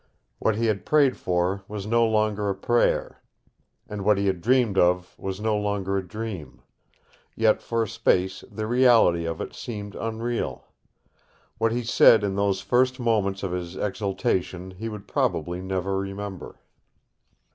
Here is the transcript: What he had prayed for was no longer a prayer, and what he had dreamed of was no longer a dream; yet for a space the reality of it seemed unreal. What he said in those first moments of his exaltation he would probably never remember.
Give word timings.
What 0.39 0.55
he 0.55 0.65
had 0.65 0.83
prayed 0.83 1.15
for 1.15 1.63
was 1.67 1.85
no 1.85 2.07
longer 2.07 2.49
a 2.49 2.55
prayer, 2.55 3.21
and 3.87 4.03
what 4.03 4.17
he 4.17 4.25
had 4.25 4.41
dreamed 4.41 4.79
of 4.79 5.13
was 5.19 5.39
no 5.39 5.55
longer 5.55 5.95
a 5.95 6.01
dream; 6.01 6.63
yet 7.35 7.61
for 7.61 7.83
a 7.83 7.87
space 7.87 8.43
the 8.49 8.65
reality 8.65 9.25
of 9.25 9.39
it 9.41 9.53
seemed 9.53 9.93
unreal. 9.93 10.65
What 11.59 11.71
he 11.71 11.83
said 11.83 12.23
in 12.23 12.33
those 12.35 12.61
first 12.61 12.99
moments 12.99 13.43
of 13.43 13.51
his 13.51 13.75
exaltation 13.75 14.71
he 14.71 14.89
would 14.89 15.07
probably 15.07 15.61
never 15.61 15.99
remember. 15.99 16.59